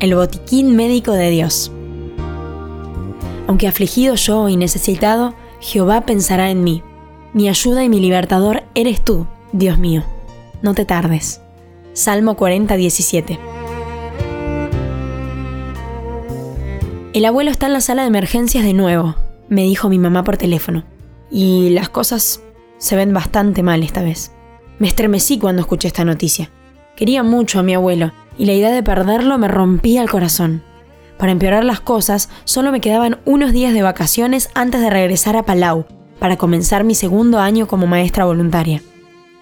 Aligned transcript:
el 0.00 0.14
botiquín 0.14 0.76
médico 0.76 1.12
de 1.12 1.30
Dios. 1.30 1.72
Aunque 3.46 3.68
afligido 3.68 4.14
yo 4.14 4.48
y 4.48 4.56
necesitado, 4.56 5.34
Jehová 5.60 6.02
pensará 6.02 6.50
en 6.50 6.64
mí. 6.64 6.82
Mi 7.32 7.48
ayuda 7.48 7.84
y 7.84 7.88
mi 7.88 8.00
libertador 8.00 8.64
eres 8.74 9.02
tú, 9.02 9.26
Dios 9.52 9.78
mío. 9.78 10.04
No 10.62 10.74
te 10.74 10.84
tardes. 10.84 11.40
Salmo 11.92 12.36
40, 12.36 12.76
17. 12.76 13.38
El 17.14 17.24
abuelo 17.24 17.50
está 17.50 17.66
en 17.66 17.72
la 17.72 17.80
sala 17.80 18.02
de 18.02 18.08
emergencias 18.08 18.64
de 18.64 18.74
nuevo, 18.74 19.14
me 19.48 19.62
dijo 19.62 19.88
mi 19.88 19.98
mamá 19.98 20.24
por 20.24 20.36
teléfono. 20.36 20.84
Y 21.30 21.70
las 21.70 21.88
cosas 21.88 22.42
se 22.78 22.96
ven 22.96 23.14
bastante 23.14 23.62
mal 23.62 23.82
esta 23.82 24.02
vez. 24.02 24.32
Me 24.78 24.88
estremecí 24.88 25.38
cuando 25.38 25.62
escuché 25.62 25.88
esta 25.88 26.04
noticia. 26.04 26.50
Quería 26.96 27.22
mucho 27.22 27.58
a 27.58 27.62
mi 27.62 27.74
abuelo 27.74 28.12
y 28.38 28.46
la 28.46 28.52
idea 28.52 28.70
de 28.70 28.82
perderlo 28.82 29.38
me 29.38 29.48
rompía 29.48 30.02
el 30.02 30.10
corazón. 30.10 30.62
Para 31.18 31.32
empeorar 31.32 31.64
las 31.64 31.80
cosas, 31.80 32.28
solo 32.44 32.72
me 32.72 32.80
quedaban 32.80 33.18
unos 33.24 33.52
días 33.52 33.72
de 33.72 33.82
vacaciones 33.82 34.50
antes 34.54 34.80
de 34.80 34.90
regresar 34.90 35.36
a 35.36 35.44
Palau 35.44 35.86
para 36.18 36.36
comenzar 36.36 36.84
mi 36.84 36.94
segundo 36.94 37.38
año 37.38 37.66
como 37.66 37.86
maestra 37.86 38.24
voluntaria. 38.24 38.82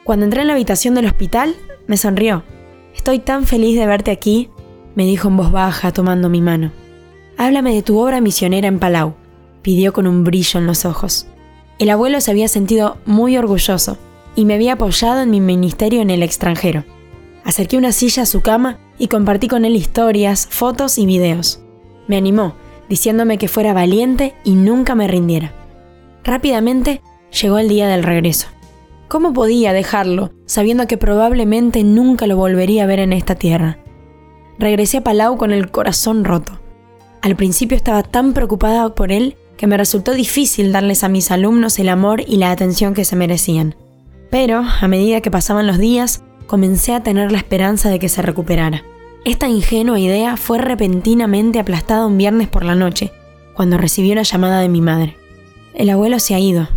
Cuando 0.05 0.25
entré 0.25 0.43
en 0.43 0.49
la 0.49 0.55
habitación 0.55 0.95
del 0.95 1.07
hospital, 1.07 1.55
me 1.87 1.97
sonrió. 1.97 2.45
Estoy 2.95 3.19
tan 3.19 3.45
feliz 3.47 3.79
de 3.79 3.87
verte 3.87 4.11
aquí, 4.11 4.51
me 4.95 5.05
dijo 5.05 5.29
en 5.29 5.37
voz 5.37 5.51
baja 5.51 5.93
tomando 5.93 6.29
mi 6.29 6.41
mano. 6.41 6.73
Háblame 7.37 7.75
de 7.75 7.83
tu 7.83 7.99
obra 7.99 8.21
misionera 8.21 8.69
en 8.69 8.79
Palau, 8.79 9.15
pidió 9.63 9.93
con 9.93 10.07
un 10.07 10.23
brillo 10.23 10.61
en 10.61 10.67
los 10.67 10.85
ojos. 10.85 11.27
El 11.79 11.91
abuelo 11.91 12.21
se 12.21 12.31
había 12.31 12.47
sentido 12.47 12.99
muy 13.05 13.37
orgulloso 13.37 13.99
y 14.37 14.45
me 14.45 14.55
había 14.55 14.75
apoyado 14.75 15.23
en 15.23 15.31
mi 15.31 15.41
ministerio 15.41 16.01
en 16.03 16.11
el 16.11 16.23
extranjero. 16.23 16.85
Acerqué 17.45 17.77
una 17.77 17.93
silla 17.93 18.23
a 18.23 18.27
su 18.27 18.41
cama 18.41 18.79
y 18.99 19.09
compartí 19.09 19.49
con 19.49 19.65
él 19.65 19.77
historias, 19.77 20.47
fotos 20.51 20.99
y 20.99 21.07
videos. 21.07 21.61
Me 22.07 22.17
animó, 22.17 22.55
diciéndome 22.89 23.39
que 23.39 23.49
fuera 23.49 23.73
valiente 23.73 24.35
y 24.45 24.55
nunca 24.55 24.95
me 24.95 25.09
rindiera. 25.09 25.53
Rápidamente 26.23 27.03
llegó 27.41 27.59
el 27.59 27.69
día 27.69 27.89
del 27.89 28.03
regreso. 28.03 28.49
¿Cómo 29.09 29.33
podía 29.33 29.73
dejarlo, 29.73 30.33
sabiendo 30.47 30.87
que 30.87 30.97
probablemente 30.97 31.85
nunca 31.85 32.27
lo 32.27 32.37
volvería 32.37 32.85
a 32.85 32.87
ver 32.87 33.01
en 33.01 33.13
esta 33.13 33.35
tierra? 33.35 33.79
Regresé 34.59 34.99
a 34.99 35.05
Palau 35.05 35.37
con 35.37 35.53
el 35.53 35.71
corazón 35.71 36.25
roto. 36.25 36.61
Al 37.23 37.37
principio 37.37 37.77
estaba 37.77 38.03
tan 38.03 38.33
preocupada 38.33 38.95
por 38.95 39.13
él 39.13 39.37
que 39.57 39.67
me 39.67 39.77
resultó 39.77 40.13
difícil 40.13 40.73
darles 40.73 41.05
a 41.05 41.09
mis 41.09 41.31
alumnos 41.31 41.79
el 41.79 41.89
amor 41.89 42.23
y 42.27 42.37
la 42.37 42.51
atención 42.51 42.95
que 42.95 43.05
se 43.05 43.17
merecían. 43.17 43.77
Pero, 44.31 44.65
a 44.81 44.89
medida 44.89 45.21
que 45.21 45.31
pasaban 45.31 45.67
los 45.67 45.79
días, 45.79 46.25
comencé 46.47 46.95
a 46.95 47.03
tener 47.03 47.33
la 47.33 47.39
esperanza 47.39 47.91
de 47.91 47.99
que 47.99 48.09
se 48.09 48.23
recuperara. 48.23 48.85
Esta 49.25 49.49
ingenua 49.49 49.99
idea 49.99 50.37
fue 50.37 50.59
repentinamente 50.59 51.59
aplastada 51.59 52.07
un 52.07 52.19
viernes 52.19 52.49
por 52.49 52.65
la 52.65 52.75
noche, 52.75 53.13
cuando 53.55 53.79
recibí 53.79 54.13
una 54.13 54.23
llamada 54.23 54.61
de 54.61 54.69
mi 54.69 54.81
madre. 54.81 55.17
El 55.75 55.91
abuelo 55.91 56.19
se 56.19 56.35
ha 56.35 56.39
ido, 56.39 56.69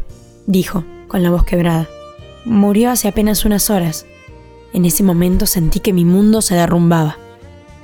dijo, 0.45 0.83
con 1.07 1.23
la 1.23 1.29
voz 1.29 1.43
quebrada. 1.43 1.87
Murió 2.45 2.89
hace 2.89 3.07
apenas 3.07 3.45
unas 3.45 3.69
horas. 3.69 4.05
En 4.73 4.85
ese 4.85 5.03
momento 5.03 5.45
sentí 5.45 5.79
que 5.79 5.93
mi 5.93 6.05
mundo 6.05 6.41
se 6.41 6.55
derrumbaba. 6.55 7.17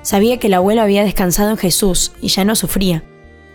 Sabía 0.01 0.37
que 0.39 0.47
el 0.47 0.53
abuelo 0.53 0.81
había 0.81 1.03
descansado 1.03 1.49
en 1.49 1.57
Jesús 1.57 2.13
y 2.21 2.29
ya 2.29 2.45
no 2.45 2.55
sufría. 2.55 3.03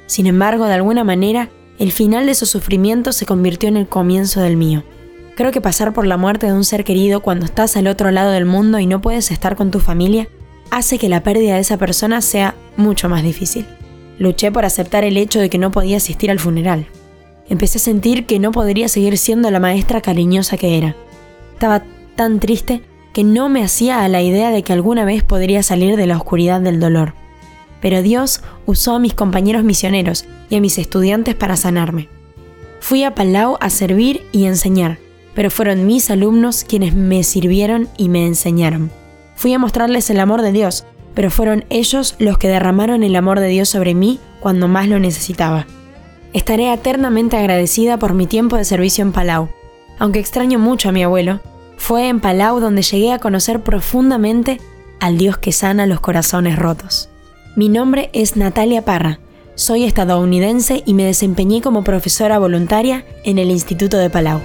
Sin 0.06 0.26
embargo, 0.26 0.66
de 0.66 0.74
alguna 0.74 1.04
manera, 1.04 1.50
el 1.78 1.92
final 1.92 2.26
de 2.26 2.34
su 2.34 2.46
sufrimiento 2.46 3.12
se 3.12 3.26
convirtió 3.26 3.68
en 3.68 3.76
el 3.76 3.88
comienzo 3.88 4.40
del 4.40 4.56
mío. 4.56 4.82
Creo 5.38 5.52
que 5.52 5.60
pasar 5.60 5.92
por 5.92 6.04
la 6.04 6.16
muerte 6.16 6.46
de 6.48 6.52
un 6.52 6.64
ser 6.64 6.82
querido 6.82 7.20
cuando 7.20 7.44
estás 7.44 7.76
al 7.76 7.86
otro 7.86 8.10
lado 8.10 8.32
del 8.32 8.44
mundo 8.44 8.80
y 8.80 8.86
no 8.86 9.00
puedes 9.00 9.30
estar 9.30 9.54
con 9.54 9.70
tu 9.70 9.78
familia 9.78 10.26
hace 10.72 10.98
que 10.98 11.08
la 11.08 11.22
pérdida 11.22 11.54
de 11.54 11.60
esa 11.60 11.76
persona 11.76 12.22
sea 12.22 12.56
mucho 12.76 13.08
más 13.08 13.22
difícil. 13.22 13.64
Luché 14.18 14.50
por 14.50 14.64
aceptar 14.64 15.04
el 15.04 15.16
hecho 15.16 15.38
de 15.38 15.48
que 15.48 15.58
no 15.58 15.70
podía 15.70 15.98
asistir 15.98 16.32
al 16.32 16.40
funeral. 16.40 16.88
Empecé 17.48 17.78
a 17.78 17.80
sentir 17.80 18.26
que 18.26 18.40
no 18.40 18.50
podría 18.50 18.88
seguir 18.88 19.16
siendo 19.16 19.48
la 19.52 19.60
maestra 19.60 20.00
cariñosa 20.00 20.56
que 20.56 20.76
era. 20.76 20.96
Estaba 21.54 21.84
tan 22.16 22.40
triste 22.40 22.82
que 23.14 23.22
no 23.22 23.48
me 23.48 23.62
hacía 23.62 24.02
a 24.02 24.08
la 24.08 24.22
idea 24.22 24.50
de 24.50 24.64
que 24.64 24.72
alguna 24.72 25.04
vez 25.04 25.22
podría 25.22 25.62
salir 25.62 25.94
de 25.94 26.08
la 26.08 26.16
oscuridad 26.16 26.60
del 26.60 26.80
dolor. 26.80 27.14
Pero 27.80 28.02
Dios 28.02 28.40
usó 28.66 28.96
a 28.96 28.98
mis 28.98 29.14
compañeros 29.14 29.62
misioneros 29.62 30.24
y 30.50 30.56
a 30.56 30.60
mis 30.60 30.78
estudiantes 30.78 31.36
para 31.36 31.56
sanarme. 31.56 32.08
Fui 32.80 33.04
a 33.04 33.14
Palau 33.14 33.56
a 33.60 33.70
servir 33.70 34.26
y 34.32 34.46
enseñar, 34.46 34.98
pero 35.38 35.52
fueron 35.52 35.86
mis 35.86 36.10
alumnos 36.10 36.64
quienes 36.64 36.96
me 36.96 37.22
sirvieron 37.22 37.88
y 37.96 38.08
me 38.08 38.26
enseñaron. 38.26 38.90
Fui 39.36 39.54
a 39.54 39.58
mostrarles 39.60 40.10
el 40.10 40.18
amor 40.18 40.42
de 40.42 40.50
Dios, 40.50 40.84
pero 41.14 41.30
fueron 41.30 41.64
ellos 41.70 42.16
los 42.18 42.38
que 42.38 42.48
derramaron 42.48 43.04
el 43.04 43.14
amor 43.14 43.38
de 43.38 43.46
Dios 43.46 43.68
sobre 43.68 43.94
mí 43.94 44.18
cuando 44.40 44.66
más 44.66 44.88
lo 44.88 44.98
necesitaba. 44.98 45.68
Estaré 46.32 46.72
eternamente 46.72 47.36
agradecida 47.36 48.00
por 48.00 48.14
mi 48.14 48.26
tiempo 48.26 48.56
de 48.56 48.64
servicio 48.64 49.02
en 49.02 49.12
Palau. 49.12 49.48
Aunque 50.00 50.18
extraño 50.18 50.58
mucho 50.58 50.88
a 50.88 50.92
mi 50.92 51.04
abuelo, 51.04 51.38
fue 51.76 52.08
en 52.08 52.18
Palau 52.18 52.58
donde 52.58 52.82
llegué 52.82 53.12
a 53.12 53.20
conocer 53.20 53.60
profundamente 53.60 54.60
al 54.98 55.18
Dios 55.18 55.38
que 55.38 55.52
sana 55.52 55.86
los 55.86 56.00
corazones 56.00 56.58
rotos. 56.58 57.10
Mi 57.54 57.68
nombre 57.68 58.10
es 58.12 58.34
Natalia 58.34 58.84
Parra, 58.84 59.20
soy 59.54 59.84
estadounidense 59.84 60.82
y 60.84 60.94
me 60.94 61.04
desempeñé 61.04 61.62
como 61.62 61.84
profesora 61.84 62.40
voluntaria 62.40 63.04
en 63.22 63.38
el 63.38 63.52
Instituto 63.52 63.98
de 63.98 64.10
Palau. 64.10 64.40